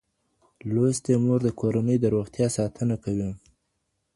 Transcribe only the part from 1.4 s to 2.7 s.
د کورنۍ د روغتيا